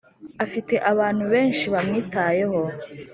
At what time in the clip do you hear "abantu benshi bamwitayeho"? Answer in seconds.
0.91-2.61